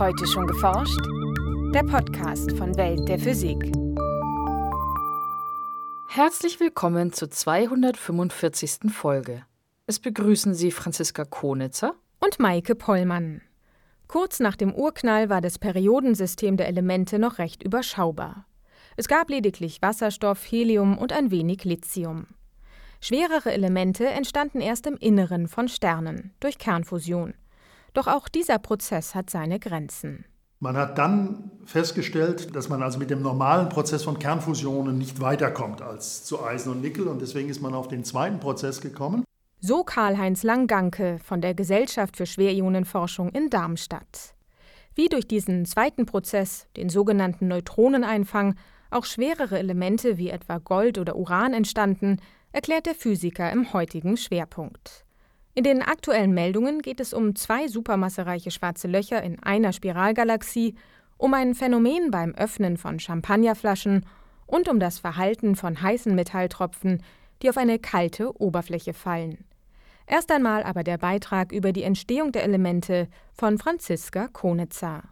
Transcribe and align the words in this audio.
Heute 0.00 0.26
schon 0.26 0.46
geforscht? 0.46 0.98
Der 1.74 1.82
Podcast 1.82 2.56
von 2.56 2.74
Welt 2.78 3.06
der 3.06 3.18
Physik. 3.18 3.58
Herzlich 6.08 6.58
willkommen 6.58 7.12
zur 7.12 7.30
245. 7.30 8.90
Folge. 8.90 9.44
Es 9.86 9.98
begrüßen 9.98 10.54
Sie 10.54 10.70
Franziska 10.70 11.26
Konitzer 11.26 11.96
und 12.18 12.38
Maike 12.38 12.76
Pollmann. 12.76 13.42
Kurz 14.08 14.40
nach 14.40 14.56
dem 14.56 14.74
Urknall 14.74 15.28
war 15.28 15.42
das 15.42 15.58
Periodensystem 15.58 16.56
der 16.56 16.68
Elemente 16.68 17.18
noch 17.18 17.36
recht 17.36 17.62
überschaubar. 17.62 18.46
Es 18.96 19.06
gab 19.06 19.28
lediglich 19.28 19.82
Wasserstoff, 19.82 20.50
Helium 20.50 20.96
und 20.96 21.12
ein 21.12 21.30
wenig 21.30 21.64
Lithium. 21.64 22.28
Schwerere 23.02 23.52
Elemente 23.52 24.06
entstanden 24.06 24.62
erst 24.62 24.86
im 24.86 24.96
Inneren 24.96 25.46
von 25.46 25.68
Sternen 25.68 26.32
durch 26.40 26.56
Kernfusion. 26.56 27.34
Doch 27.94 28.06
auch 28.06 28.28
dieser 28.28 28.58
Prozess 28.58 29.14
hat 29.14 29.30
seine 29.30 29.58
Grenzen. 29.58 30.24
Man 30.62 30.76
hat 30.76 30.98
dann 30.98 31.50
festgestellt, 31.64 32.54
dass 32.54 32.68
man 32.68 32.82
also 32.82 32.98
mit 32.98 33.08
dem 33.08 33.22
normalen 33.22 33.70
Prozess 33.70 34.04
von 34.04 34.18
Kernfusionen 34.18 34.98
nicht 34.98 35.20
weiterkommt 35.20 35.80
als 35.80 36.24
zu 36.24 36.44
Eisen 36.44 36.72
und 36.72 36.82
Nickel 36.82 37.08
und 37.08 37.22
deswegen 37.22 37.48
ist 37.48 37.62
man 37.62 37.72
auf 37.72 37.88
den 37.88 38.04
zweiten 38.04 38.40
Prozess 38.40 38.82
gekommen. 38.82 39.24
So 39.60 39.84
Karl-Heinz 39.84 40.42
Langganke 40.42 41.18
von 41.24 41.40
der 41.40 41.54
Gesellschaft 41.54 42.18
für 42.18 42.26
Schwerionenforschung 42.26 43.30
in 43.30 43.48
Darmstadt. 43.48 44.34
Wie 44.94 45.08
durch 45.08 45.26
diesen 45.26 45.64
zweiten 45.64 46.04
Prozess, 46.04 46.66
den 46.76 46.90
sogenannten 46.90 47.48
Neutroneneinfang, 47.48 48.54
auch 48.90 49.06
schwerere 49.06 49.58
Elemente 49.58 50.18
wie 50.18 50.28
etwa 50.28 50.58
Gold 50.58 50.98
oder 50.98 51.16
Uran 51.16 51.54
entstanden, 51.54 52.20
erklärt 52.52 52.86
der 52.86 52.94
Physiker 52.94 53.50
im 53.50 53.72
heutigen 53.72 54.16
Schwerpunkt. 54.16 55.06
In 55.60 55.64
den 55.64 55.82
aktuellen 55.82 56.32
Meldungen 56.32 56.80
geht 56.80 57.00
es 57.00 57.12
um 57.12 57.36
zwei 57.36 57.68
supermassereiche 57.68 58.50
schwarze 58.50 58.88
Löcher 58.88 59.22
in 59.22 59.42
einer 59.42 59.74
Spiralgalaxie, 59.74 60.74
um 61.18 61.34
ein 61.34 61.54
Phänomen 61.54 62.10
beim 62.10 62.34
Öffnen 62.34 62.78
von 62.78 62.98
Champagnerflaschen 62.98 64.06
und 64.46 64.70
um 64.70 64.80
das 64.80 64.98
Verhalten 64.98 65.56
von 65.56 65.82
heißen 65.82 66.14
Metalltropfen, 66.14 67.02
die 67.42 67.50
auf 67.50 67.58
eine 67.58 67.78
kalte 67.78 68.40
Oberfläche 68.40 68.94
fallen. 68.94 69.44
Erst 70.06 70.32
einmal 70.32 70.62
aber 70.62 70.82
der 70.82 70.96
Beitrag 70.96 71.52
über 71.52 71.72
die 71.72 71.82
Entstehung 71.82 72.32
der 72.32 72.44
Elemente 72.44 73.06
von 73.34 73.58
Franziska 73.58 74.28
Konitzer. 74.28 75.02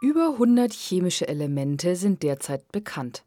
Über 0.00 0.30
100 0.32 0.72
chemische 0.72 1.28
Elemente 1.28 1.96
sind 1.96 2.22
derzeit 2.22 2.72
bekannt. 2.72 3.26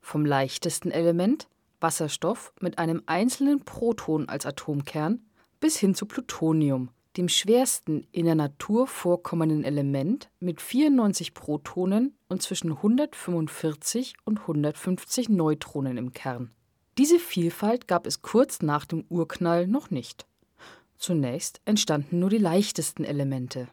Vom 0.00 0.24
leichtesten 0.24 0.90
Element, 0.90 1.48
Wasserstoff 1.80 2.52
mit 2.60 2.78
einem 2.78 3.02
einzelnen 3.06 3.64
Proton 3.64 4.28
als 4.28 4.46
Atomkern, 4.46 5.26
bis 5.60 5.76
hin 5.76 5.94
zu 5.94 6.06
Plutonium, 6.06 6.90
dem 7.16 7.28
schwersten 7.28 8.06
in 8.12 8.26
der 8.26 8.34
Natur 8.34 8.86
vorkommenden 8.86 9.64
Element 9.64 10.28
mit 10.38 10.60
94 10.60 11.34
Protonen 11.34 12.14
und 12.28 12.42
zwischen 12.42 12.72
145 12.72 14.14
und 14.24 14.40
150 14.40 15.28
Neutronen 15.28 15.96
im 15.96 16.12
Kern. 16.12 16.50
Diese 16.98 17.18
Vielfalt 17.18 17.88
gab 17.88 18.06
es 18.06 18.22
kurz 18.22 18.62
nach 18.62 18.86
dem 18.86 19.04
Urknall 19.08 19.66
noch 19.66 19.90
nicht. 19.90 20.26
Zunächst 20.98 21.60
entstanden 21.64 22.18
nur 22.18 22.30
die 22.30 22.38
leichtesten 22.38 23.04
Elemente. 23.04 23.68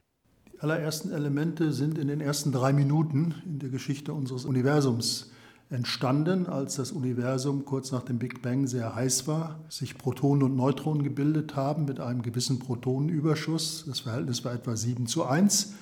Die 0.51 0.59
allerersten 0.59 1.11
Elemente 1.11 1.71
sind 1.71 1.97
in 1.97 2.07
den 2.07 2.21
ersten 2.21 2.51
drei 2.51 2.73
Minuten 2.73 3.35
in 3.45 3.59
der 3.59 3.69
Geschichte 3.69 4.13
unseres 4.13 4.45
Universums 4.45 5.31
entstanden, 5.69 6.47
als 6.47 6.75
das 6.75 6.91
Universum 6.91 7.65
kurz 7.65 7.91
nach 7.91 8.03
dem 8.03 8.19
Big 8.19 8.41
Bang 8.41 8.67
sehr 8.67 8.95
heiß 8.95 9.27
war, 9.27 9.59
sich 9.69 9.97
Protonen 9.97 10.43
und 10.43 10.55
Neutronen 10.55 11.03
gebildet 11.03 11.55
haben 11.55 11.85
mit 11.85 11.99
einem 11.99 12.21
gewissen 12.21 12.59
Protonenüberschuss. 12.59 13.85
Das 13.87 14.01
Verhältnis 14.01 14.45
war 14.45 14.53
etwa 14.53 14.75
7 14.75 15.07
zu 15.07 15.25
1. 15.25 15.73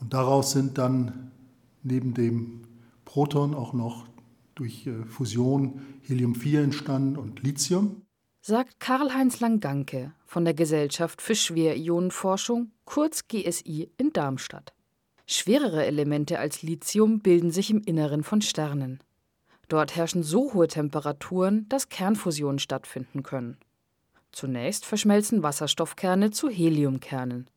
Und 0.00 0.12
daraus 0.12 0.52
sind 0.52 0.78
dann 0.78 1.30
neben 1.82 2.14
dem 2.14 2.62
Proton 3.04 3.54
auch 3.54 3.72
noch 3.72 4.06
durch 4.54 4.86
äh, 4.86 5.04
Fusion 5.06 5.80
Helium-4 6.02 6.62
entstanden 6.62 7.16
und 7.16 7.42
Lithium. 7.42 8.02
Sagt 8.42 8.80
Karl-Heinz 8.80 9.40
Langanke 9.40 10.12
von 10.26 10.44
der 10.44 10.54
Gesellschaft 10.54 11.22
für 11.22 11.34
Schwerionenforschung, 11.34 12.72
kurz 12.84 13.28
GSI 13.28 13.90
in 13.96 14.12
Darmstadt. 14.12 14.74
Schwerere 15.26 15.86
Elemente 15.86 16.38
als 16.38 16.62
Lithium 16.62 17.20
bilden 17.20 17.52
sich 17.52 17.70
im 17.70 17.80
Inneren 17.82 18.24
von 18.24 18.42
Sternen. 18.42 18.98
Dort 19.68 19.96
herrschen 19.96 20.22
so 20.22 20.52
hohe 20.52 20.68
Temperaturen, 20.68 21.66
dass 21.68 21.88
Kernfusionen 21.88 22.58
stattfinden 22.58 23.22
können. 23.22 23.56
Zunächst 24.32 24.86
verschmelzen 24.86 25.42
Wasserstoffkerne 25.42 26.30
zu 26.30 26.48
Heliumkernen. 26.48 27.48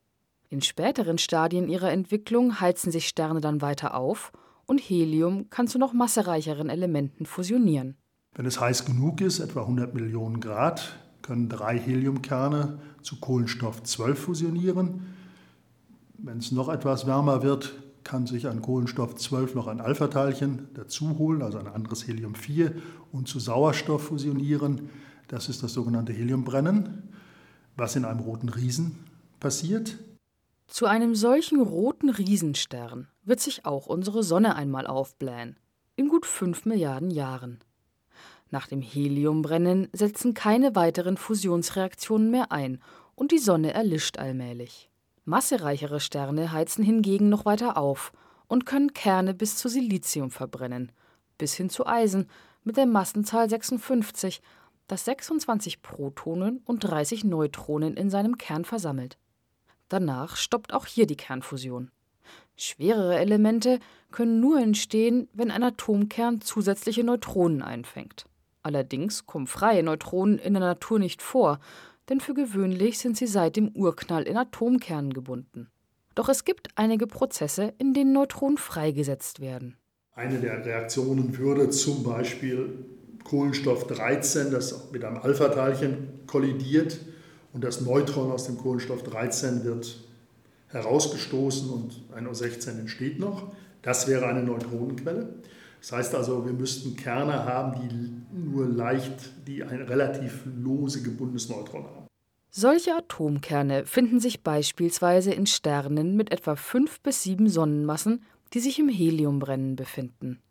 In 0.49 0.61
späteren 0.61 1.17
Stadien 1.17 1.67
ihrer 1.69 1.91
Entwicklung 1.91 2.59
heizen 2.59 2.91
sich 2.91 3.07
Sterne 3.07 3.41
dann 3.41 3.61
weiter 3.61 3.95
auf 3.95 4.31
und 4.65 4.79
Helium 4.79 5.49
kann 5.49 5.67
zu 5.67 5.79
noch 5.79 5.93
massereicheren 5.93 6.69
Elementen 6.69 7.25
fusionieren. 7.25 7.97
Wenn 8.33 8.45
es 8.45 8.59
heiß 8.59 8.85
genug 8.85 9.21
ist, 9.21 9.39
etwa 9.39 9.61
100 9.61 9.93
Millionen 9.93 10.41
Grad, 10.41 10.99
können 11.21 11.49
drei 11.49 11.79
Heliumkerne 11.79 12.79
zu 13.01 13.19
Kohlenstoff 13.19 13.81
12 13.83 14.19
fusionieren. 14.19 15.15
Wenn 16.17 16.37
es 16.37 16.51
noch 16.51 16.69
etwas 16.69 17.07
wärmer 17.07 17.41
wird, 17.43 17.73
kann 18.05 18.27
sich 18.27 18.47
an 18.47 18.61
Kohlenstoff 18.61 19.15
12 19.15 19.55
noch 19.55 19.67
ein 19.67 19.81
Alpha-Teilchen 19.81 20.69
dazu 20.75 21.17
holen, 21.17 21.41
also 21.41 21.57
ein 21.57 21.67
anderes 21.67 22.07
Helium-4, 22.07 22.71
und 23.11 23.27
zu 23.27 23.39
Sauerstoff 23.39 24.03
fusionieren. 24.03 24.89
Das 25.27 25.49
ist 25.49 25.63
das 25.63 25.73
sogenannte 25.73 26.13
Heliumbrennen, 26.13 27.09
was 27.75 27.95
in 27.97 28.05
einem 28.05 28.19
roten 28.19 28.47
Riesen 28.47 28.99
passiert. 29.39 29.97
Zu 30.67 30.85
einem 30.85 31.15
solchen 31.15 31.59
roten 31.59 32.09
Riesenstern 32.09 33.07
wird 33.23 33.39
sich 33.39 33.65
auch 33.65 33.87
unsere 33.87 34.23
Sonne 34.23 34.55
einmal 34.55 34.87
aufblähen, 34.87 35.57
in 35.95 36.07
gut 36.07 36.27
5 36.27 36.65
Milliarden 36.65 37.09
Jahren. 37.09 37.59
Nach 38.51 38.67
dem 38.67 38.81
Heliumbrennen 38.81 39.89
setzen 39.93 40.35
keine 40.35 40.75
weiteren 40.75 41.17
Fusionsreaktionen 41.17 42.29
mehr 42.29 42.51
ein 42.51 42.81
und 43.15 43.31
die 43.31 43.39
Sonne 43.39 43.73
erlischt 43.73 44.19
allmählich. 44.19 44.91
Massereichere 45.25 45.99
Sterne 45.99 46.51
heizen 46.51 46.83
hingegen 46.83 47.29
noch 47.29 47.45
weiter 47.45 47.77
auf 47.77 48.13
und 48.47 48.67
können 48.67 48.93
Kerne 48.93 49.33
bis 49.33 49.57
zu 49.57 49.67
Silizium 49.67 50.29
verbrennen, 50.29 50.91
bis 51.39 51.55
hin 51.55 51.71
zu 51.71 51.87
Eisen 51.87 52.29
mit 52.63 52.77
der 52.77 52.85
Massenzahl 52.85 53.49
56, 53.49 54.41
das 54.87 55.05
26 55.05 55.81
Protonen 55.81 56.61
und 56.65 56.81
30 56.81 57.23
Neutronen 57.23 57.97
in 57.97 58.11
seinem 58.11 58.37
Kern 58.37 58.65
versammelt. 58.65 59.17
Danach 59.89 60.35
stoppt 60.35 60.73
auch 60.73 60.85
hier 60.85 61.07
die 61.07 61.17
Kernfusion. 61.17 61.89
Schwerere 62.55 63.17
Elemente 63.17 63.79
können 64.11 64.39
nur 64.39 64.59
entstehen, 64.59 65.27
wenn 65.33 65.49
ein 65.49 65.63
Atomkern 65.63 66.41
zusätzliche 66.41 67.03
Neutronen 67.03 67.63
einfängt. 67.63 68.25
Allerdings 68.61 69.25
kommen 69.25 69.47
freie 69.47 69.83
Neutronen 69.83 70.37
in 70.37 70.53
der 70.53 70.61
Natur 70.61 70.99
nicht 70.99 71.21
vor, 71.21 71.59
denn 72.09 72.19
für 72.19 72.33
gewöhnlich 72.33 72.99
sind 72.99 73.17
sie 73.17 73.27
seit 73.27 73.55
dem 73.55 73.69
Urknall 73.69 74.23
in 74.23 74.37
Atomkernen 74.37 75.13
gebunden. 75.13 75.69
Doch 76.15 76.29
es 76.29 76.45
gibt 76.45 76.69
einige 76.75 77.07
Prozesse, 77.07 77.73
in 77.77 77.93
denen 77.93 78.13
Neutronen 78.13 78.57
freigesetzt 78.57 79.41
werden. 79.41 79.75
Eine 80.13 80.39
der 80.39 80.65
Reaktionen 80.65 81.37
würde 81.37 81.69
zum 81.69 82.03
Beispiel 82.03 82.85
Kohlenstoff 83.25 83.87
13, 83.87 84.51
das 84.51 84.91
mit 84.91 85.03
einem 85.03 85.17
Alpha-Teilchen 85.17 86.25
kollidiert 86.25 86.99
und 87.51 87.63
das 87.63 87.81
Neutron 87.81 88.31
aus 88.31 88.45
dem 88.45 88.57
Kohlenstoff 88.57 89.03
13 89.03 89.65
wird 89.65 90.03
herausgestoßen 90.69 91.69
und 91.69 92.03
ein 92.15 92.27
O16 92.27 92.79
entsteht 92.79 93.19
noch. 93.19 93.51
Das 93.81 94.07
wäre 94.07 94.27
eine 94.27 94.43
Neutronenquelle. 94.43 95.35
Das 95.85 95.91
heißt 95.91 96.15
also, 96.15 96.43
wir 96.43 96.53
müssten 96.53 96.95
Kerne 96.95 97.45
haben, 97.45 97.79
die 97.79 98.39
nur 98.39 98.67
leicht, 98.67 99.33
die 99.45 99.63
ein 99.63 99.83
relativ 99.83 100.43
lose 100.57 101.03
gebundenes 101.03 101.47
Neutron 101.47 101.83
haben. 101.83 102.07
Solche 102.49 102.95
Atomkerne 102.95 103.85
finden 103.85 104.19
sich 104.19 104.41
beispielsweise 104.41 105.31
in 105.31 105.45
Sternen 105.45 106.15
mit 106.15 106.31
etwa 106.31 106.55
fünf 106.55 107.01
bis 107.01 107.21
sieben 107.21 107.49
Sonnenmassen, 107.49 108.23
die 108.55 108.61
sich 108.61 108.79
im 108.79 108.89
Heliumbrennen 108.89 109.75
befinden. 109.75 110.41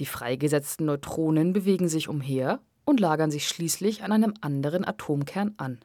Die 0.00 0.06
freigesetzten 0.06 0.86
Neutronen 0.86 1.52
bewegen 1.52 1.86
sich 1.86 2.08
umher 2.08 2.58
und 2.84 2.98
lagern 2.98 3.30
sich 3.30 3.46
schließlich 3.46 4.02
an 4.02 4.10
einem 4.10 4.34
anderen 4.40 4.84
Atomkern 4.84 5.54
an. 5.56 5.78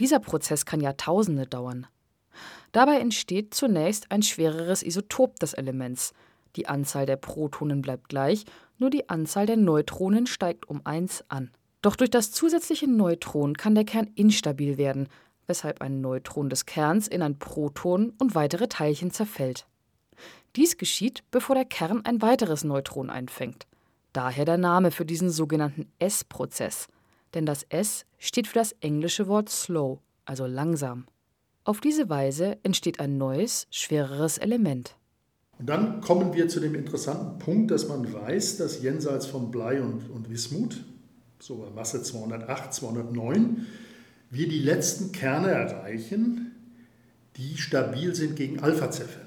Dieser 0.00 0.18
Prozess 0.20 0.66
kann 0.66 0.82
Jahrtausende 0.82 1.46
dauern. 1.46 1.86
Dabei 2.72 3.00
entsteht 3.00 3.54
zunächst 3.54 4.12
ein 4.12 4.22
schwereres 4.22 4.82
Isotop 4.82 5.40
des 5.40 5.54
Elements, 5.54 6.12
die 6.56 6.66
Anzahl 6.68 7.06
der 7.06 7.16
Protonen 7.16 7.82
bleibt 7.82 8.08
gleich, 8.08 8.44
nur 8.78 8.90
die 8.90 9.08
Anzahl 9.08 9.46
der 9.46 9.56
Neutronen 9.56 10.26
steigt 10.26 10.68
um 10.68 10.80
1 10.84 11.24
an. 11.28 11.50
Doch 11.82 11.96
durch 11.96 12.10
das 12.10 12.32
zusätzliche 12.32 12.88
Neutron 12.88 13.56
kann 13.56 13.74
der 13.74 13.84
Kern 13.84 14.08
instabil 14.14 14.78
werden, 14.78 15.08
weshalb 15.46 15.80
ein 15.80 16.00
Neutron 16.00 16.48
des 16.48 16.66
Kerns 16.66 17.08
in 17.08 17.22
ein 17.22 17.38
Proton 17.38 18.12
und 18.18 18.34
weitere 18.34 18.68
Teilchen 18.68 19.10
zerfällt. 19.10 19.66
Dies 20.56 20.76
geschieht, 20.76 21.22
bevor 21.30 21.54
der 21.54 21.64
Kern 21.64 22.04
ein 22.04 22.22
weiteres 22.22 22.64
Neutron 22.64 23.10
einfängt. 23.10 23.66
Daher 24.12 24.44
der 24.44 24.58
Name 24.58 24.90
für 24.90 25.04
diesen 25.04 25.30
sogenannten 25.30 25.92
S-Prozess, 25.98 26.88
denn 27.34 27.46
das 27.46 27.62
S 27.64 28.04
steht 28.18 28.46
für 28.46 28.58
das 28.58 28.72
englische 28.80 29.28
Wort 29.28 29.48
slow, 29.48 30.00
also 30.24 30.46
langsam. 30.46 31.06
Auf 31.64 31.80
diese 31.80 32.08
Weise 32.08 32.58
entsteht 32.62 32.98
ein 32.98 33.18
neues, 33.18 33.66
schwereres 33.70 34.38
Element. 34.38 34.96
Und 35.58 35.68
dann 35.68 36.00
kommen 36.00 36.34
wir 36.34 36.48
zu 36.48 36.60
dem 36.60 36.74
interessanten 36.74 37.38
Punkt, 37.38 37.70
dass 37.70 37.88
man 37.88 38.12
weiß, 38.12 38.58
dass 38.58 38.80
jenseits 38.80 39.26
von 39.26 39.50
Blei 39.50 39.82
und, 39.82 40.08
und 40.08 40.30
Wismut, 40.30 40.84
so 41.40 41.56
bei 41.56 41.70
Masse 41.70 42.02
208, 42.02 42.72
209, 42.72 43.66
wir 44.30 44.48
die 44.48 44.60
letzten 44.60 45.10
Kerne 45.12 45.50
erreichen, 45.50 46.54
die 47.36 47.56
stabil 47.56 48.14
sind 48.14 48.36
gegen 48.36 48.60
Alpha-Zerfälle. 48.60 49.26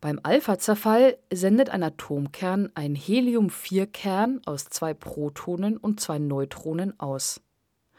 Beim 0.00 0.20
Alpha-Zerfall 0.22 1.18
sendet 1.32 1.70
ein 1.70 1.82
Atomkern 1.82 2.70
einen 2.74 2.94
Helium-4-Kern 2.94 4.42
aus 4.46 4.66
zwei 4.66 4.94
Protonen 4.94 5.76
und 5.76 6.00
zwei 6.00 6.18
Neutronen 6.18 6.98
aus. 7.00 7.40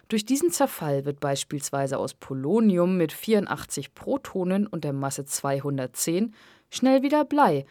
Durch 0.07 0.25
diesen 0.25 0.49
Zerfall 0.49 1.05
wird 1.05 1.19
beispielsweise 1.19 1.99
aus 1.99 2.13
Polonium 2.13 2.97
mit 2.97 3.11
84 3.11 3.93
Protonen 3.93 4.65
und 4.65 4.83
der 4.83 4.93
Masse 4.93 5.25
210 5.25 6.33
schnell 6.69 7.03
wieder 7.03 7.25
Blei 7.25 7.65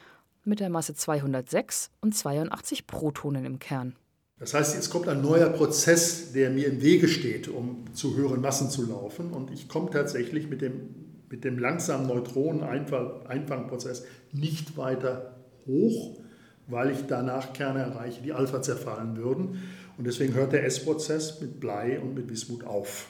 mit 0.44 0.60
der 0.60 0.70
Masse 0.70 0.94
206 0.94 1.90
und 2.00 2.14
82 2.14 2.86
Protonen 2.86 3.44
im 3.44 3.58
Kern. 3.58 3.96
Das 4.38 4.54
heißt, 4.54 4.78
es 4.78 4.88
kommt 4.88 5.08
ein 5.08 5.20
neuer 5.20 5.50
Prozess, 5.50 6.32
der 6.32 6.50
mir 6.50 6.68
im 6.68 6.80
Wege 6.80 7.08
steht, 7.08 7.48
um 7.48 7.92
zu 7.92 8.16
höheren 8.16 8.40
Massen 8.40 8.70
zu 8.70 8.86
laufen. 8.86 9.32
Und 9.32 9.50
ich 9.50 9.68
komme 9.68 9.90
tatsächlich 9.90 10.48
mit 10.48 10.62
dem, 10.62 11.22
mit 11.28 11.44
dem 11.44 11.58
langsamen 11.58 12.06
Neutronen-Einfangprozess 12.06 14.04
nicht 14.32 14.76
weiter 14.76 15.34
hoch, 15.66 16.20
weil 16.68 16.90
ich 16.92 17.06
danach 17.08 17.52
Kerne 17.52 17.80
erreiche, 17.80 18.22
die 18.22 18.32
Alpha 18.32 18.62
zerfallen 18.62 19.16
würden. 19.16 19.60
Und 19.96 20.06
deswegen 20.06 20.34
hört 20.34 20.52
der 20.52 20.64
S-Prozess 20.64 21.40
mit 21.40 21.58
Blei 21.58 21.98
und 22.00 22.14
mit 22.14 22.30
Wismut 22.30 22.64
auf. 22.64 23.08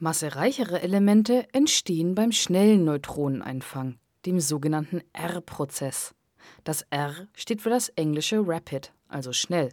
Massereichere 0.00 0.82
Elemente 0.82 1.46
entstehen 1.52 2.14
beim 2.14 2.32
schnellen 2.32 2.84
Neutroneneinfang, 2.84 3.96
dem 4.28 4.40
sogenannten 4.40 5.00
R-Prozess. 5.14 6.14
Das 6.62 6.82
R 6.90 7.14
steht 7.34 7.62
für 7.62 7.70
das 7.70 7.88
englische 7.88 8.42
Rapid, 8.46 8.92
also 9.08 9.32
schnell. 9.32 9.70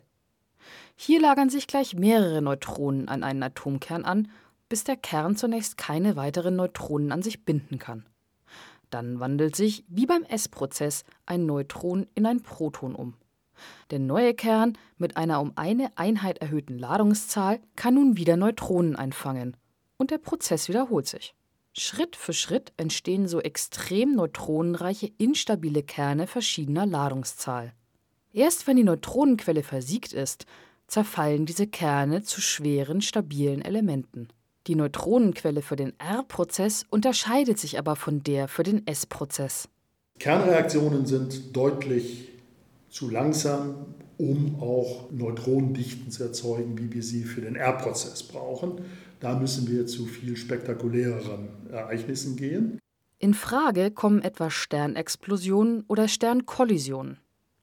Hier 0.95 1.19
lagern 1.19 1.49
sich 1.49 1.67
gleich 1.67 1.93
mehrere 1.93 2.41
Neutronen 2.41 3.09
an 3.09 3.23
einen 3.23 3.43
Atomkern 3.43 4.05
an, 4.05 4.31
bis 4.69 4.85
der 4.85 4.95
Kern 4.95 5.35
zunächst 5.35 5.77
keine 5.77 6.15
weiteren 6.15 6.55
Neutronen 6.55 7.11
an 7.11 7.21
sich 7.21 7.43
binden 7.43 7.79
kann. 7.79 8.05
Dann 8.89 9.19
wandelt 9.19 9.57
sich, 9.57 9.83
wie 9.89 10.05
beim 10.05 10.23
S-Prozess, 10.23 11.03
ein 11.25 11.45
Neutron 11.45 12.07
in 12.15 12.25
ein 12.25 12.41
Proton 12.41 12.95
um. 12.95 13.15
Der 13.91 13.99
neue 13.99 14.33
Kern 14.33 14.77
mit 14.97 15.17
einer 15.17 15.41
um 15.41 15.51
eine 15.57 15.97
Einheit 15.97 16.37
erhöhten 16.37 16.79
Ladungszahl 16.79 17.59
kann 17.75 17.95
nun 17.95 18.15
wieder 18.15 18.37
Neutronen 18.37 18.95
einfangen 18.95 19.57
und 19.97 20.11
der 20.11 20.17
Prozess 20.17 20.69
wiederholt 20.69 21.07
sich. 21.07 21.35
Schritt 21.77 22.15
für 22.15 22.31
Schritt 22.31 22.71
entstehen 22.77 23.27
so 23.27 23.41
extrem 23.41 24.15
neutronenreiche 24.15 25.11
instabile 25.17 25.83
Kerne 25.83 26.25
verschiedener 26.25 26.85
Ladungszahl. 26.85 27.73
Erst 28.31 28.65
wenn 28.65 28.77
die 28.77 28.83
Neutronenquelle 28.85 29.61
versiegt 29.61 30.13
ist, 30.13 30.45
zerfallen 30.87 31.45
diese 31.45 31.67
Kerne 31.67 32.23
zu 32.23 32.39
schweren, 32.39 33.01
stabilen 33.01 33.61
Elementen. 33.61 34.29
Die 34.67 34.75
Neutronenquelle 34.75 35.61
für 35.61 35.75
den 35.75 35.93
R-Prozess 35.99 36.85
unterscheidet 36.89 37.59
sich 37.59 37.77
aber 37.77 37.97
von 37.97 38.23
der 38.23 38.47
für 38.47 38.63
den 38.63 38.87
S-Prozess. 38.87 39.67
Kernreaktionen 40.19 41.05
sind 41.05 41.55
deutlich 41.55 42.29
zu 42.89 43.09
langsam, 43.09 43.95
um 44.17 44.61
auch 44.61 45.11
Neutronendichten 45.11 46.09
zu 46.09 46.23
erzeugen, 46.23 46.77
wie 46.77 46.93
wir 46.93 47.03
sie 47.03 47.23
für 47.23 47.41
den 47.41 47.57
R-Prozess 47.57 48.23
brauchen. 48.23 48.79
Da 49.19 49.37
müssen 49.39 49.67
wir 49.69 49.87
zu 49.87 50.05
viel 50.05 50.35
spektakuläreren 50.37 51.69
Ereignissen 51.71 52.35
gehen. 52.35 52.79
In 53.17 53.33
Frage 53.33 53.91
kommen 53.91 54.21
etwa 54.21 54.49
Sternexplosionen 54.49 55.83
oder 55.87 56.07
Sternkollisionen. 56.07 57.17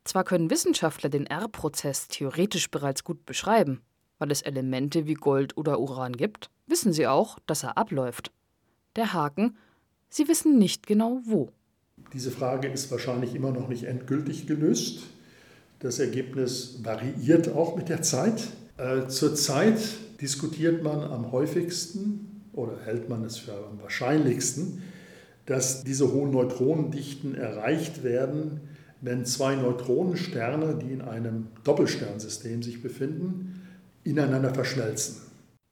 Zwar 0.04 0.24
können 0.24 0.50
Wissenschaftler 0.50 1.10
den 1.10 1.26
R-Prozess 1.26 2.08
theoretisch 2.08 2.70
bereits 2.70 3.04
gut 3.04 3.24
beschreiben, 3.26 3.82
weil 4.18 4.30
es 4.30 4.42
Elemente 4.42 5.06
wie 5.06 5.14
Gold 5.14 5.56
oder 5.56 5.78
Uran 5.78 6.16
gibt, 6.16 6.50
wissen 6.66 6.92
sie 6.92 7.06
auch, 7.06 7.38
dass 7.46 7.62
er 7.62 7.76
abläuft. 7.76 8.32
Der 8.96 9.12
Haken, 9.12 9.56
sie 10.08 10.26
wissen 10.28 10.58
nicht 10.58 10.86
genau 10.86 11.20
wo. 11.24 11.50
Diese 12.12 12.30
Frage 12.30 12.68
ist 12.68 12.90
wahrscheinlich 12.90 13.34
immer 13.34 13.52
noch 13.52 13.68
nicht 13.68 13.84
endgültig 13.84 14.46
gelöst. 14.46 15.02
Das 15.78 15.98
Ergebnis 15.98 16.80
variiert 16.82 17.48
auch 17.48 17.76
mit 17.76 17.88
der 17.88 18.02
Zeit. 18.02 18.48
Äh, 18.76 19.06
zurzeit 19.08 19.78
diskutiert 20.20 20.82
man 20.82 21.02
am 21.02 21.32
häufigsten 21.32 22.42
oder 22.52 22.78
hält 22.84 23.08
man 23.08 23.24
es 23.24 23.38
für 23.38 23.52
am 23.52 23.80
wahrscheinlichsten, 23.80 24.82
dass 25.46 25.84
diese 25.84 26.12
hohen 26.12 26.30
Neutronendichten 26.30 27.34
erreicht 27.34 28.02
werden, 28.02 28.60
wenn 29.00 29.24
zwei 29.24 29.56
Neutronensterne, 29.56 30.78
die 30.78 30.92
in 30.92 31.02
einem 31.02 31.48
Doppelsternsystem 31.64 32.62
sich 32.62 32.82
befinden, 32.82 33.60
ineinander 34.04 34.54
verschmelzen. 34.54 35.22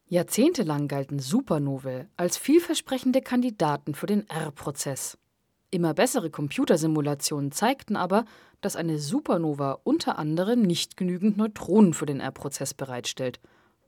Jahrzehntelang 0.09 0.89
galten 0.89 1.21
Supernovae 1.21 2.07
als 2.17 2.37
vielversprechende 2.37 3.23
Kandidaten 3.23 3.95
für 3.95 4.07
den 4.07 4.29
R-Prozess. 4.29 5.17
Immer 5.71 5.95
bessere 5.95 6.31
Computersimulationen 6.31 7.53
zeigten 7.53 7.95
aber, 7.95 8.25
dass 8.61 8.77
eine 8.77 8.99
Supernova 8.99 9.81
unter 9.85 10.19
anderem 10.19 10.63
nicht 10.63 10.97
genügend 10.97 11.37
Neutronen 11.37 11.95
für 11.95 12.07
den 12.07 12.21
R-Prozess 12.21 12.75
bereitstellt, 12.75 13.41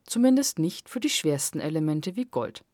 zumindest 0.05 0.59
nicht 0.59 0.89
für 0.89 1.01
die 1.01 1.11
schwersten 1.11 1.61
Elemente 1.61 2.17
wie 2.17 2.25
Gold. 2.25 2.65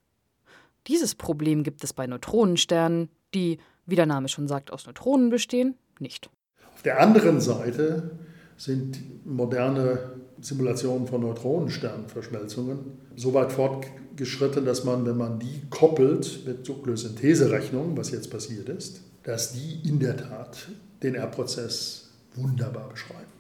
Dieses 0.87 1.15
Problem 1.15 1.65
gibt 1.65 1.85
es 1.85 1.93
bei 1.93 2.07
Neutronensternen, 2.07 3.11
die, 3.35 3.59
wie 3.87 3.97
der 3.97 4.07
Name 4.07 4.29
schon 4.29 4.49
sagt, 4.49 4.73
aus 4.73 4.87
Neutronen 4.87 5.31
bestehen, 5.31 5.77
nicht. 5.99 6.31
Auf 6.75 6.83
der 6.83 7.01
anderen 7.01 7.41
Seite 7.41 8.13
sind 8.57 9.27
moderne 9.27 10.13
Simulationen 10.41 11.07
von 11.07 11.21
Neutronensternenverschmelzungen 11.21 12.79
so 13.17 13.35
weit 13.35 13.53
fortgeschritten, 13.53 14.65
dass 14.65 14.85
man, 14.85 15.05
wenn 15.05 15.17
man 15.17 15.39
die 15.39 15.63
koppelt 15.71 16.47
mit 16.47 16.69
Nukleosyntheserechnungen, 16.69 17.97
was 17.97 18.11
jetzt 18.11 18.31
passiert 18.31 18.69
ist, 18.69 19.03
dass 19.29 19.53
die 19.53 19.87
in 19.87 20.01
der 20.01 20.17
Tat 20.17 20.69
den 21.03 21.15
R-Prozess 21.15 22.09
wunderbar 22.35 22.89
beschreiben. 22.89 23.31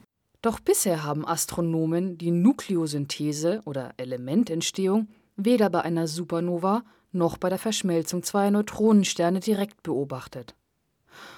Doch 0.43 0.61
bisher 0.61 1.03
haben 1.03 1.27
Astronomen 1.27 2.19
die 2.19 2.31
Nukleosynthese 2.31 3.63
oder 3.65 3.95
Elemententstehung 3.97 5.09
weder 5.37 5.71
bei 5.71 5.81
einer 5.81 6.07
Supernova 6.07 6.85
noch 7.11 7.39
bei 7.39 7.49
der 7.49 7.59
Verschmelzung 7.59 8.23
zweier 8.23 8.51
Neutronensterne 8.51 9.41
direkt 9.41 9.83
beobachtet. 9.83 10.55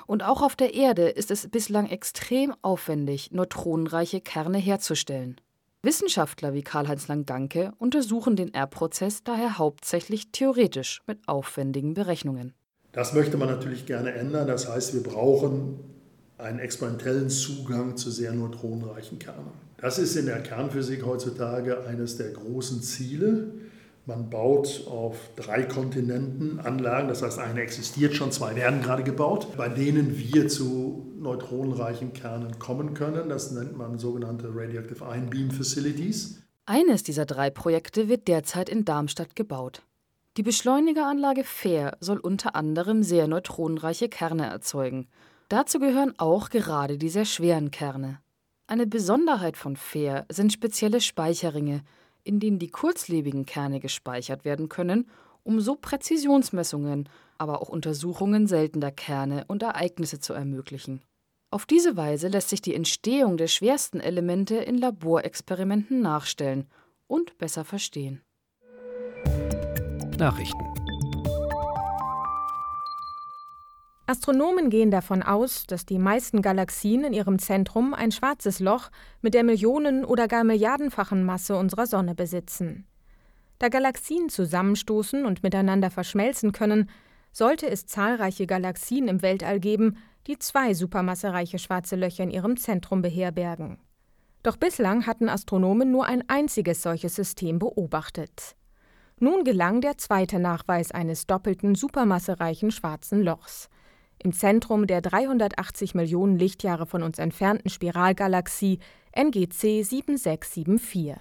Und 0.09 0.25
auch 0.25 0.43
auf 0.43 0.57
der 0.57 0.75
Erde 0.75 1.09
ist 1.09 1.31
es 1.31 1.49
bislang 1.49 1.87
extrem 1.87 2.53
aufwendig, 2.61 3.31
neutronenreiche 3.31 4.21
Kerne 4.21 4.59
herzustellen. 4.59 5.41
Wissenschaftler 5.83 6.55
wie 6.55 6.63
Karl-Heinz 6.63 7.07
Langanke 7.07 7.73
untersuchen 7.79 8.35
den 8.35 8.53
R-Prozess 8.53 9.23
daher 9.23 9.59
hauptsächlich 9.59 10.33
theoretisch 10.33 11.03
mit 11.07 11.21
aufwendigen 11.29 11.95
Berechnungen. 11.95 12.53
Das 12.93 13.15
möchte 13.15 13.37
man 13.37 13.49
natürlich 13.49 13.87
gerne 13.87 14.13
ändern. 14.13 14.47
Das 14.47 14.69
heißt, 14.69 14.95
wir 14.95 15.03
brauchen 15.03 15.79
einen 16.39 16.59
experimentellen 16.59 17.31
Zugang 17.31 17.97
zu 17.97 18.11
sehr 18.11 18.33
neutronenreichen 18.33 19.19
Kernen. 19.19 19.53
Das 19.77 19.99
ist 19.99 20.17
in 20.17 20.27
der 20.27 20.43
Kernphysik 20.43 21.05
heutzutage 21.05 21.85
eines 21.87 22.17
der 22.17 22.31
großen 22.31 22.83
Ziele. 22.83 23.53
Man 24.07 24.29
baut 24.29 24.87
auf 24.89 25.17
drei 25.37 25.63
Kontinenten 25.63 26.59
Anlagen, 26.59 27.09
das 27.09 27.23
heißt, 27.23 27.39
eine 27.39 27.61
existiert 27.61 28.15
schon, 28.15 28.33
zwei 28.33 28.57
werden 28.57 28.83
gerade 28.83 29.05
gebaut, 29.05 29.57
bei 29.57 29.69
denen 29.69 30.19
wir 30.19 30.49
zu 30.49 31.07
neutronenreichen 31.19 32.13
Kernen 32.13 32.59
kommen 32.59 32.95
können. 32.95 33.29
Das 33.29 33.53
nennt 33.53 33.77
man 33.77 33.99
sogenannte 33.99 34.49
Radioactive 34.53 35.05
Ion 35.05 35.31
Beam 35.31 35.51
Facilities. 35.51 36.41
Eines 36.67 37.03
dieser 37.03 37.27
drei 37.27 37.51
Projekte 37.51 38.09
wird 38.09 38.27
derzeit 38.27 38.69
in 38.69 38.85
Darmstadt 38.85 39.37
gebaut. 39.37 39.83
Die 40.37 40.45
Beschleunigeranlage 40.45 41.43
FAIR 41.43 41.97
soll 41.99 42.19
unter 42.19 42.55
anderem 42.55 43.03
sehr 43.03 43.27
neutronenreiche 43.27 44.09
Kerne 44.09 44.47
erzeugen. 44.47 45.09
Dazu 45.49 45.81
gehören 45.81 46.15
auch 46.19 46.51
gerade 46.51 46.99
die 46.99 47.09
sehr 47.09 47.25
schweren 47.25 47.73
Kerne. 47.73 48.21
Eine 48.69 48.87
Besonderheit 48.87 49.57
von 49.57 49.75
FAIR 49.77 50.27
sind 50.31 50.53
spezielle 50.53 51.01
Speicherringe, 51.01 51.83
in 52.23 52.39
denen 52.39 52.61
die 52.61 52.71
kurzlebigen 52.71 53.45
Kerne 53.45 53.81
gespeichert 53.81 54.45
werden 54.45 54.69
können, 54.69 55.11
um 55.43 55.61
so 55.61 55.75
Präzisionsmessungen, 55.75 57.09
aber 57.37 57.61
auch 57.61 57.69
Untersuchungen 57.69 58.47
seltener 58.47 58.93
Kerne 58.93 59.45
und 59.49 59.65
Ereignisse 59.65 60.21
zu 60.21 60.33
ermöglichen. 60.33 61.03
Auf 61.51 61.67
diese 61.67 61.97
Weise 61.97 62.29
lässt 62.29 62.51
sich 62.51 62.63
die 62.63 62.77
Entstehung 62.77 63.37
der 63.37 63.49
schwersten 63.49 63.99
Elemente 63.99 64.55
in 64.57 64.79
Laborexperimenten 64.79 66.01
nachstellen 66.01 66.69
und 67.09 67.37
besser 67.39 67.65
verstehen. 67.65 68.23
Nachrichten 70.21 70.75
Astronomen 74.07 74.69
gehen 74.69 74.91
davon 74.91 75.23
aus, 75.23 75.65
dass 75.67 75.87
die 75.87 75.99
meisten 75.99 76.43
Galaxien 76.43 77.05
in 77.05 77.15
ihrem 77.15 77.39
Zentrum 77.39 77.95
ein 77.95 78.13
schwarzes 78.13 78.61
Loch 78.61 78.91
mit 79.23 79.33
der 79.33 79.45
Millionen- 79.45 80.05
oder 80.05 80.29
gar 80.29 80.45
Milliardenfachen 80.45 81.25
Masse 81.25 81.57
unserer 81.57 81.87
Sonne 81.87 82.15
besitzen. 82.15 82.87
Da 83.59 83.71
Galaxien 83.71 84.29
zusammenstoßen 84.29 85.25
und 85.25 85.43
miteinander 85.43 85.91
verschmelzen 85.91 86.53
können, 86.53 86.91
sollte 87.33 87.71
es 87.71 87.87
zahlreiche 87.87 88.47
Galaxien 88.47 89.09
im 89.09 89.23
Weltall 89.23 89.59
geben, 89.59 89.97
die 90.27 90.39
zwei 90.39 90.75
supermassereiche 90.75 91.59
schwarze 91.59 91.97
Löcher 91.97 92.25
in 92.25 92.31
ihrem 92.31 92.59
Zentrum 92.59 93.01
beherbergen. 93.01 93.79
Doch 94.43 94.59
bislang 94.59 95.07
hatten 95.07 95.31
Astronomen 95.31 95.91
nur 95.91 96.05
ein 96.05 96.29
einziges 96.29 96.83
solches 96.83 97.15
System 97.15 97.59
beobachtet. 97.59 98.55
Nun 99.23 99.45
gelang 99.45 99.83
der 99.83 99.99
zweite 99.99 100.39
Nachweis 100.39 100.93
eines 100.93 101.27
doppelten 101.27 101.75
supermassereichen 101.75 102.71
schwarzen 102.71 103.23
Lochs. 103.23 103.69
Im 104.19 104.33
Zentrum 104.33 104.87
der 104.87 105.03
380 105.03 105.95
Millionen 105.95 106.39
Lichtjahre 106.39 106.87
von 106.87 107.03
uns 107.03 107.19
entfernten 107.19 107.69
Spiralgalaxie 107.69 108.79
NGC 109.15 109.83
7674. 109.83 111.17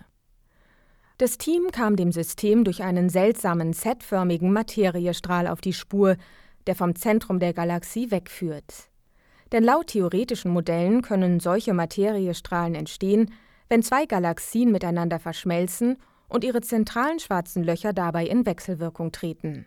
Das 1.17 1.37
Team 1.37 1.71
kam 1.73 1.97
dem 1.97 2.13
System 2.13 2.63
durch 2.63 2.83
einen 2.83 3.09
seltsamen 3.09 3.73
Z-förmigen 3.73 4.53
Materiestrahl 4.53 5.47
auf 5.47 5.59
die 5.59 5.73
Spur, 5.73 6.15
der 6.67 6.75
vom 6.75 6.95
Zentrum 6.95 7.39
der 7.39 7.51
Galaxie 7.51 8.11
wegführt. 8.11 8.89
Denn 9.51 9.65
laut 9.65 9.87
theoretischen 9.87 10.51
Modellen 10.51 11.01
können 11.01 11.41
solche 11.41 11.73
Materiestrahlen 11.73 12.75
entstehen, 12.75 13.33
wenn 13.67 13.83
zwei 13.83 14.05
Galaxien 14.05 14.71
miteinander 14.71 15.19
verschmelzen 15.19 15.97
und 16.29 16.43
ihre 16.43 16.62
zentralen 16.62 17.19
schwarzen 17.19 17.63
Löcher 17.63 17.91
dabei 17.91 18.25
in 18.25 18.45
Wechselwirkung 18.45 19.12
treten. 19.12 19.65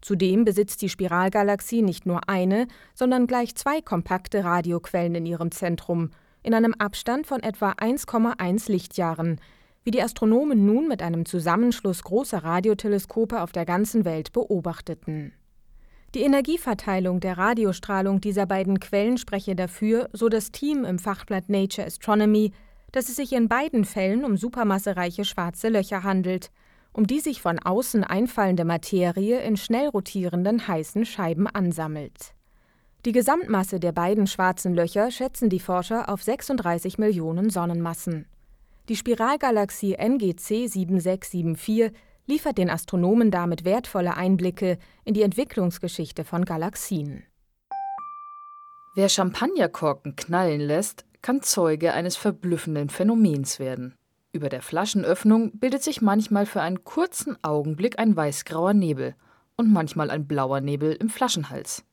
Zudem 0.00 0.44
besitzt 0.44 0.82
die 0.82 0.88
Spiralgalaxie 0.88 1.80
nicht 1.80 2.06
nur 2.06 2.28
eine, 2.28 2.66
sondern 2.94 3.28
gleich 3.28 3.54
zwei 3.54 3.80
kompakte 3.80 4.42
Radioquellen 4.42 5.14
in 5.14 5.26
ihrem 5.26 5.52
Zentrum, 5.52 6.10
in 6.42 6.54
einem 6.54 6.74
Abstand 6.74 7.26
von 7.28 7.40
etwa 7.40 7.70
1,1 7.70 8.70
Lichtjahren, 8.70 9.40
wie 9.84 9.92
die 9.92 10.02
Astronomen 10.02 10.66
nun 10.66 10.88
mit 10.88 11.02
einem 11.02 11.24
Zusammenschluss 11.24 12.02
großer 12.02 12.42
Radioteleskope 12.42 13.40
auf 13.40 13.52
der 13.52 13.64
ganzen 13.64 14.04
Welt 14.04 14.32
beobachteten. 14.32 15.34
Die 16.14 16.22
Energieverteilung 16.22 17.20
der 17.20 17.38
Radiostrahlung 17.38 18.20
dieser 18.20 18.46
beiden 18.46 18.80
Quellen 18.80 19.16
spreche 19.18 19.54
dafür, 19.54 20.10
so 20.12 20.28
das 20.28 20.52
Team 20.52 20.84
im 20.84 20.98
Fachblatt 20.98 21.48
Nature 21.48 21.86
Astronomy, 21.86 22.52
dass 22.92 23.08
es 23.08 23.16
sich 23.16 23.32
in 23.32 23.48
beiden 23.48 23.84
Fällen 23.84 24.24
um 24.24 24.36
supermassereiche 24.36 25.24
schwarze 25.24 25.68
Löcher 25.68 26.02
handelt, 26.02 26.50
um 26.92 27.06
die 27.06 27.20
sich 27.20 27.40
von 27.40 27.58
außen 27.58 28.04
einfallende 28.04 28.64
Materie 28.64 29.40
in 29.40 29.56
schnell 29.56 29.88
rotierenden 29.88 30.68
heißen 30.68 31.06
Scheiben 31.06 31.46
ansammelt. 31.46 32.34
Die 33.04 33.12
Gesamtmasse 33.12 33.80
der 33.80 33.92
beiden 33.92 34.26
schwarzen 34.26 34.74
Löcher 34.74 35.10
schätzen 35.10 35.48
die 35.48 35.58
Forscher 35.58 36.08
auf 36.08 36.22
36 36.22 36.98
Millionen 36.98 37.50
Sonnenmassen. 37.50 38.26
Die 38.88 38.96
Spiralgalaxie 38.96 39.94
NGC 39.94 40.68
7674 40.68 41.92
liefert 42.26 42.58
den 42.58 42.70
Astronomen 42.70 43.30
damit 43.30 43.64
wertvolle 43.64 44.16
Einblicke 44.16 44.78
in 45.04 45.14
die 45.14 45.22
Entwicklungsgeschichte 45.22 46.24
von 46.24 46.44
Galaxien. 46.44 47.24
Wer 48.94 49.08
Champagnerkorken 49.08 50.14
knallen 50.14 50.60
lässt, 50.60 51.06
kann 51.22 51.42
Zeuge 51.42 51.94
eines 51.94 52.16
verblüffenden 52.16 52.90
Phänomens 52.90 53.58
werden. 53.58 53.94
Über 54.32 54.48
der 54.48 54.62
Flaschenöffnung 54.62 55.58
bildet 55.58 55.82
sich 55.82 56.02
manchmal 56.02 56.46
für 56.46 56.60
einen 56.60 56.84
kurzen 56.84 57.36
Augenblick 57.42 57.98
ein 57.98 58.16
weißgrauer 58.16 58.74
Nebel 58.74 59.14
und 59.56 59.72
manchmal 59.72 60.10
ein 60.10 60.26
blauer 60.26 60.60
Nebel 60.60 60.92
im 60.92 61.08
Flaschenhals. 61.08 61.84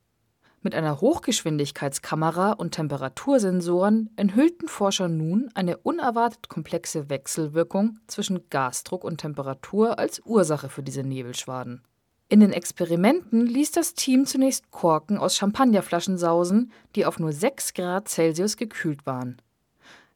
Mit 0.62 0.76
einer 0.76 1.00
Hochgeschwindigkeitskamera 1.00 2.52
und 2.52 2.72
Temperatursensoren 2.72 4.10
enthüllten 4.18 4.68
Forscher 4.68 5.08
nun 5.08 5.50
eine 5.54 5.78
unerwartet 5.78 6.50
komplexe 6.50 7.10
Wechselwirkung 7.10 8.00
zwischen 8.08 8.50
Gasdruck 8.50 9.06
und 9.06 9.20
Temperatur 9.20 10.00
als 10.00 10.22
Ursache 10.26 10.68
für 10.68 10.84
diese 10.84 11.04
Nebelschwaden. 11.04 11.82
In 12.32 12.42
den 12.42 12.54
Experimenten 12.54 13.48
ließ 13.48 13.72
das 13.72 13.96
Team 13.96 14.28
zunächst 14.28 14.70
Korken 14.70 15.18
aus 15.18 15.36
Champagnerflaschen 15.36 16.20
sausen, 16.20 16.72
die 16.96 17.08
auf 17.08 17.18
nur 17.18 17.34
6 17.34 17.74
Grad 17.74 18.08
Celsius 18.08 18.56
gekühlt 18.56 19.08
waren. 19.08 19.42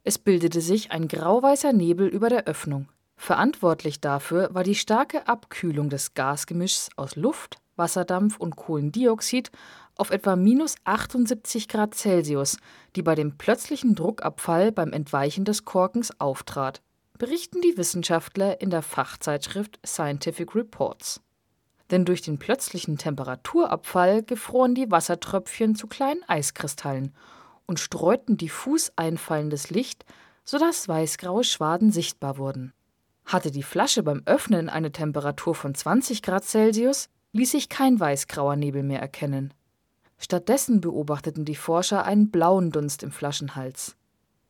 Es 0.04 0.20
bildete 0.20 0.62
sich 0.62 0.92
ein 0.92 1.08
grauweißer 1.08 1.74
Nebel 1.74 2.08
über 2.08 2.30
der 2.30 2.46
Öffnung. 2.46 2.88
Verantwortlich 3.16 4.00
dafür 4.00 4.54
war 4.54 4.64
die 4.64 4.76
starke 4.76 5.28
Abkühlung 5.28 5.90
des 5.90 6.14
Gasgemischs 6.14 6.90
aus 6.98 7.16
Luft, 7.16 7.58
Wasserdampf 7.78 8.38
und 8.38 8.58
Kohlendioxid 8.58 9.50
auf 9.96 10.12
etwa 10.12 10.36
minus 10.36 10.76
78 10.84 11.68
Grad 11.68 11.96
Celsius, 11.96 12.58
die 12.96 13.02
bei 13.02 13.16
dem 13.16 13.40
plötzlichen 13.40 13.96
Druckabfall 13.96 14.72
beim 14.72 14.94
Entweichen 14.94 15.46
des 15.46 15.66
Korkens 15.66 16.20
auftrat, 16.20 16.84
berichten 17.18 17.62
die 17.62 17.76
Wissenschaftler 17.76 18.62
in 18.62 18.70
der 18.70 18.84
Fachzeitschrift 18.84 19.80
Scientific 19.84 20.54
Reports 20.54 21.20
denn 21.92 22.06
durch 22.06 22.22
den 22.22 22.40
plötzlichen 22.40 22.98
Temperaturabfall 22.98 24.24
gefroren 24.24 24.76
die 24.76 24.90
Wassertröpfchen 24.90 25.76
zu 25.76 25.88
kleinen 25.88 26.24
Eiskristallen 26.28 27.14
und 27.66 27.80
streuten 27.80 28.38
diffus 28.38 28.92
einfallendes 28.96 29.70
Licht, 29.70 30.06
sodass 30.44 30.88
weißgraue 30.88 31.44
Schwaden 31.44 31.92
sichtbar 31.92 32.38
wurden. 32.38 32.74
Hatte 33.26 33.52
die 33.52 33.64
Flasche 33.64 34.04
beim 34.04 34.22
Öffnen 34.26 34.70
eine 34.70 34.92
Temperatur 34.92 35.56
von 35.56 35.74
20 35.74 36.22
Grad 36.22 36.44
Celsius, 36.44 37.10
ließ 37.32 37.52
sich 37.52 37.70
kein 37.70 38.00
weißgrauer 38.00 38.56
Nebel 38.56 38.84
mehr 38.84 39.00
erkennen. 39.00 39.54
Stattdessen 40.18 40.82
beobachteten 40.82 41.46
die 41.46 41.56
Forscher 41.56 42.06
einen 42.06 42.32
blauen 42.32 42.72
Dunst 42.72 43.04
im 43.04 43.12
Flaschenhals. 43.12 43.96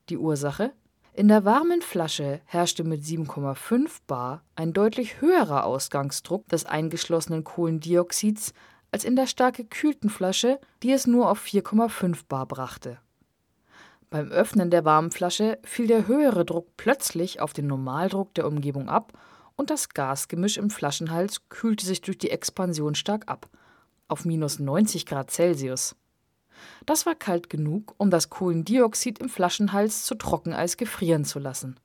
Die 0.10 0.18
Ursache? 0.18 0.72
In 1.16 1.28
der 1.28 1.46
warmen 1.46 1.84
Flasche 1.84 2.42
herrschte 2.46 2.84
mit 2.84 3.04
7,5 3.04 4.00
bar 4.08 4.44
ein 4.56 4.74
deutlich 4.74 5.22
höherer 5.22 5.64
Ausgangsdruck 5.64 6.48
des 6.48 6.66
eingeschlossenen 6.66 7.44
Kohlendioxids 7.44 8.52
als 8.92 9.04
in 9.04 9.16
der 9.16 9.28
stark 9.28 9.58
gekühlten 9.58 10.10
Flasche, 10.10 10.60
die 10.82 10.92
es 10.92 11.06
nur 11.06 11.30
auf 11.30 11.46
4,5 11.46 12.22
bar 12.28 12.48
brachte. 12.48 12.98
Beim 14.10 14.32
Öffnen 14.32 14.72
der 14.72 14.86
warmen 14.86 15.12
Flasche 15.12 15.60
fiel 15.64 15.86
der 15.86 16.08
höhere 16.08 16.46
Druck 16.46 16.70
plötzlich 16.78 17.40
auf 17.40 17.54
den 17.54 17.68
Normaldruck 17.68 18.34
der 18.34 18.48
Umgebung 18.48 18.90
ab 18.90 19.14
und 19.56 19.70
das 19.70 19.90
Gasgemisch 19.90 20.58
im 20.58 20.72
Flaschenhals 20.72 21.48
kühlte 21.50 21.86
sich 21.86 22.02
durch 22.02 22.18
die 22.18 22.32
Expansion 22.32 22.96
stark 22.96 23.30
ab, 23.30 23.50
auf 24.08 24.26
minus 24.26 24.58
90 24.58 25.06
Grad 25.06 25.30
Celsius. 25.30 25.96
Das 26.86 27.06
war 27.06 27.16
kalt 27.16 27.50
genug, 27.50 27.96
um 27.98 28.10
das 28.10 28.30
Kohlendioxid 28.30 29.20
im 29.20 29.30
Flaschenhals 29.30 30.04
zu 30.06 30.16
Trockeneis 30.16 30.78
gefrieren 30.78 31.26
zu 31.26 31.40
lassen. 31.40 31.80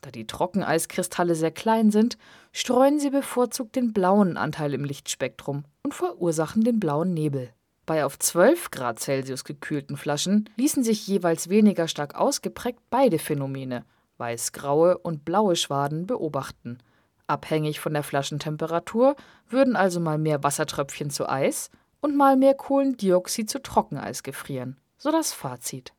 Da 0.00 0.10
die 0.10 0.26
Trockeneiskristalle 0.26 1.34
sehr 1.34 1.50
klein 1.50 1.90
sind, 1.90 2.16
streuen 2.52 2.98
sie 2.98 3.10
bevorzugt 3.10 3.76
den 3.76 3.92
blauen 3.92 4.36
Anteil 4.36 4.72
im 4.72 4.84
Lichtspektrum 4.84 5.64
und 5.82 5.94
verursachen 5.94 6.64
den 6.64 6.80
blauen 6.80 7.12
Nebel. 7.12 7.50
Bei 7.84 8.04
auf 8.04 8.18
12 8.18 8.70
Grad 8.70 9.00
Celsius 9.00 9.44
gekühlten 9.44 9.96
Flaschen 9.96 10.48
ließen 10.56 10.84
sich 10.84 11.06
jeweils 11.06 11.48
weniger 11.48 11.88
stark 11.88 12.14
ausgeprägt 12.14 12.78
beide 12.88 13.18
Phänomene, 13.18 13.84
weißgraue 14.16 14.96
und 14.98 15.24
blaue 15.24 15.56
Schwaden, 15.56 16.06
beobachten. 16.06 16.78
Abhängig 17.26 17.80
von 17.80 17.92
der 17.92 18.02
Flaschentemperatur 18.02 19.16
würden 19.48 19.76
also 19.76 20.00
mal 20.00 20.18
mehr 20.18 20.42
Wassertröpfchen 20.42 21.10
zu 21.10 21.28
Eis, 21.28 21.70
und 22.00 22.16
mal 22.16 22.36
mehr 22.36 22.54
Kohlendioxid 22.54 23.48
zu 23.48 23.62
Trockeneis 23.62 24.22
gefrieren. 24.22 24.76
So 24.98 25.10
das 25.10 25.32
Fazit. 25.32 25.92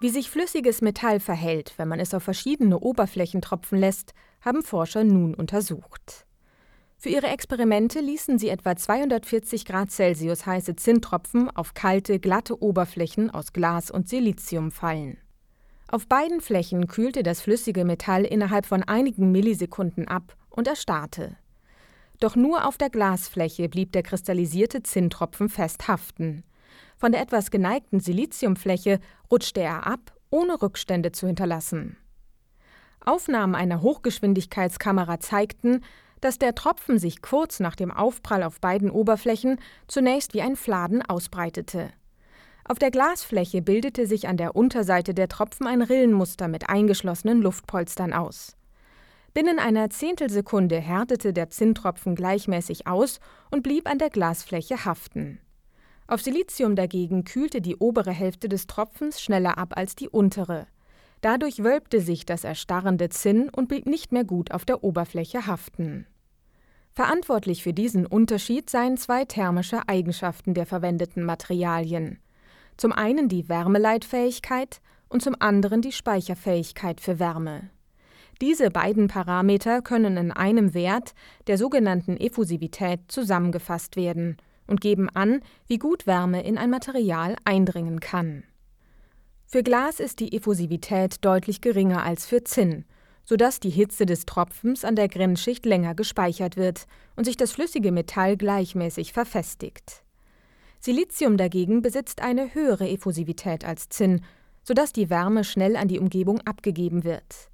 Wie 0.00 0.10
sich 0.10 0.30
flüssiges 0.30 0.82
Metall 0.82 1.20
verhält, 1.20 1.74
wenn 1.76 1.86
man 1.86 2.00
es 2.00 2.12
auf 2.12 2.24
verschiedene 2.24 2.78
Oberflächen 2.80 3.40
tropfen 3.40 3.78
lässt, 3.78 4.14
haben 4.40 4.62
Forscher 4.62 5.04
nun 5.04 5.34
untersucht. 5.34 6.26
Für 6.98 7.08
ihre 7.08 7.28
Experimente 7.28 8.00
ließen 8.00 8.38
sie 8.38 8.48
etwa 8.48 8.76
240 8.76 9.64
Grad 9.64 9.90
Celsius 9.90 10.46
heiße 10.46 10.76
Zinntropfen 10.76 11.50
auf 11.50 11.74
kalte, 11.74 12.20
glatte 12.20 12.62
Oberflächen 12.62 13.30
aus 13.30 13.52
Glas 13.52 13.90
und 13.90 14.08
Silizium 14.08 14.70
fallen. 14.70 15.18
Auf 15.88 16.06
beiden 16.06 16.40
Flächen 16.40 16.86
kühlte 16.86 17.22
das 17.22 17.40
flüssige 17.40 17.84
Metall 17.84 18.24
innerhalb 18.24 18.66
von 18.66 18.82
einigen 18.82 19.30
Millisekunden 19.30 20.08
ab 20.08 20.36
und 20.48 20.66
erstarrte. 20.66 21.36
Doch 22.22 22.36
nur 22.36 22.68
auf 22.68 22.78
der 22.78 22.88
Glasfläche 22.88 23.68
blieb 23.68 23.90
der 23.90 24.04
kristallisierte 24.04 24.84
Zinntropfen 24.84 25.48
fest 25.48 25.88
haften. 25.88 26.44
Von 26.96 27.10
der 27.10 27.20
etwas 27.20 27.50
geneigten 27.50 27.98
Siliziumfläche 27.98 29.00
rutschte 29.28 29.60
er 29.60 29.88
ab, 29.88 30.16
ohne 30.30 30.62
Rückstände 30.62 31.10
zu 31.10 31.26
hinterlassen. 31.26 31.96
Aufnahmen 33.04 33.56
einer 33.56 33.82
Hochgeschwindigkeitskamera 33.82 35.18
zeigten, 35.18 35.80
dass 36.20 36.38
der 36.38 36.54
Tropfen 36.54 37.00
sich 37.00 37.22
kurz 37.22 37.58
nach 37.58 37.74
dem 37.74 37.90
Aufprall 37.90 38.44
auf 38.44 38.60
beiden 38.60 38.92
Oberflächen 38.92 39.58
zunächst 39.88 40.32
wie 40.32 40.42
ein 40.42 40.54
Fladen 40.54 41.02
ausbreitete. 41.02 41.90
Auf 42.62 42.78
der 42.78 42.92
Glasfläche 42.92 43.62
bildete 43.62 44.06
sich 44.06 44.28
an 44.28 44.36
der 44.36 44.54
Unterseite 44.54 45.12
der 45.12 45.26
Tropfen 45.26 45.66
ein 45.66 45.82
Rillenmuster 45.82 46.46
mit 46.46 46.68
eingeschlossenen 46.68 47.42
Luftpolstern 47.42 48.12
aus. 48.12 48.56
Binnen 49.34 49.58
einer 49.58 49.88
Zehntelsekunde 49.88 50.78
härtete 50.78 51.32
der 51.32 51.48
Zinntropfen 51.48 52.14
gleichmäßig 52.14 52.86
aus 52.86 53.18
und 53.50 53.62
blieb 53.62 53.88
an 53.88 53.98
der 53.98 54.10
Glasfläche 54.10 54.84
haften. 54.84 55.38
Auf 56.06 56.20
Silizium 56.20 56.76
dagegen 56.76 57.24
kühlte 57.24 57.62
die 57.62 57.76
obere 57.76 58.10
Hälfte 58.10 58.48
des 58.48 58.66
Tropfens 58.66 59.22
schneller 59.22 59.56
ab 59.56 59.72
als 59.76 59.94
die 59.94 60.10
untere. 60.10 60.66
Dadurch 61.22 61.62
wölbte 61.62 62.00
sich 62.00 62.26
das 62.26 62.44
erstarrende 62.44 63.08
Zinn 63.08 63.48
und 63.48 63.68
blieb 63.68 63.86
nicht 63.86 64.12
mehr 64.12 64.24
gut 64.24 64.50
auf 64.50 64.66
der 64.66 64.84
Oberfläche 64.84 65.46
haften. 65.46 66.06
Verantwortlich 66.92 67.62
für 67.62 67.72
diesen 67.72 68.04
Unterschied 68.04 68.68
seien 68.68 68.98
zwei 68.98 69.24
thermische 69.24 69.88
Eigenschaften 69.88 70.52
der 70.52 70.66
verwendeten 70.66 71.24
Materialien. 71.24 72.18
Zum 72.76 72.92
einen 72.92 73.28
die 73.28 73.48
Wärmeleitfähigkeit 73.48 74.82
und 75.08 75.22
zum 75.22 75.36
anderen 75.38 75.80
die 75.80 75.92
Speicherfähigkeit 75.92 77.00
für 77.00 77.18
Wärme. 77.18 77.70
Diese 78.42 78.72
beiden 78.72 79.06
Parameter 79.06 79.82
können 79.82 80.16
in 80.16 80.32
einem 80.32 80.74
Wert, 80.74 81.14
der 81.46 81.58
sogenannten 81.58 82.16
Effusivität, 82.16 82.98
zusammengefasst 83.06 83.94
werden 83.94 84.36
und 84.66 84.80
geben 84.80 85.08
an, 85.10 85.42
wie 85.68 85.78
gut 85.78 86.08
Wärme 86.08 86.42
in 86.42 86.58
ein 86.58 86.68
Material 86.68 87.36
eindringen 87.44 88.00
kann. 88.00 88.42
Für 89.46 89.62
Glas 89.62 90.00
ist 90.00 90.18
die 90.18 90.36
Effusivität 90.36 91.24
deutlich 91.24 91.60
geringer 91.60 92.02
als 92.02 92.26
für 92.26 92.42
Zinn, 92.42 92.84
sodass 93.22 93.60
die 93.60 93.70
Hitze 93.70 94.06
des 94.06 94.26
Tropfens 94.26 94.84
an 94.84 94.96
der 94.96 95.06
Grenzschicht 95.06 95.64
länger 95.64 95.94
gespeichert 95.94 96.56
wird 96.56 96.88
und 97.14 97.26
sich 97.26 97.36
das 97.36 97.52
flüssige 97.52 97.92
Metall 97.92 98.36
gleichmäßig 98.36 99.12
verfestigt. 99.12 100.02
Silizium 100.80 101.36
dagegen 101.36 101.80
besitzt 101.80 102.20
eine 102.20 102.54
höhere 102.54 102.88
Effusivität 102.88 103.64
als 103.64 103.88
Zinn, 103.88 104.24
sodass 104.64 104.92
die 104.92 105.10
Wärme 105.10 105.44
schnell 105.44 105.76
an 105.76 105.86
die 105.86 106.00
Umgebung 106.00 106.40
abgegeben 106.40 107.04
wird. 107.04 107.51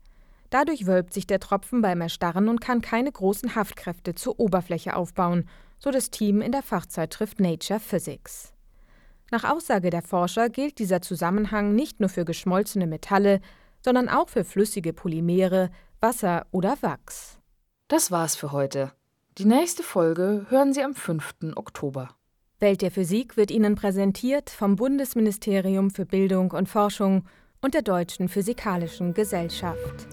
Dadurch 0.50 0.86
wölbt 0.86 1.12
sich 1.12 1.26
der 1.26 1.40
Tropfen 1.40 1.82
beim 1.82 2.00
Erstarren 2.00 2.48
und 2.48 2.60
kann 2.60 2.80
keine 2.80 3.12
großen 3.12 3.54
Haftkräfte 3.54 4.14
zur 4.14 4.40
Oberfläche 4.40 4.96
aufbauen, 4.96 5.48
so 5.78 5.90
das 5.90 6.10
Team 6.10 6.40
in 6.40 6.52
der 6.52 6.62
Fachzeitschrift 6.62 7.40
Nature 7.40 7.80
Physics. 7.80 8.52
Nach 9.30 9.44
Aussage 9.44 9.90
der 9.90 10.02
Forscher 10.02 10.48
gilt 10.48 10.78
dieser 10.78 11.02
Zusammenhang 11.02 11.74
nicht 11.74 12.00
nur 12.00 12.08
für 12.08 12.24
geschmolzene 12.24 12.86
Metalle, 12.86 13.40
sondern 13.84 14.08
auch 14.08 14.28
für 14.28 14.44
flüssige 14.44 14.92
Polymere, 14.92 15.70
Wasser 16.00 16.46
oder 16.50 16.76
Wachs. 16.80 17.38
Das 17.88 18.10
war's 18.10 18.36
für 18.36 18.52
heute. 18.52 18.92
Die 19.36 19.44
nächste 19.44 19.82
Folge 19.82 20.46
hören 20.48 20.72
Sie 20.72 20.82
am 20.82 20.94
5. 20.94 21.54
Oktober. 21.56 22.08
Welt 22.58 22.82
der 22.82 22.90
Physik 22.90 23.36
wird 23.36 23.50
Ihnen 23.50 23.76
präsentiert 23.76 24.50
vom 24.50 24.76
Bundesministerium 24.76 25.90
für 25.90 26.06
Bildung 26.06 26.50
und 26.50 26.68
Forschung 26.68 27.24
und 27.60 27.74
der 27.74 27.82
Deutschen 27.82 28.28
Physikalischen 28.28 29.14
Gesellschaft. 29.14 30.08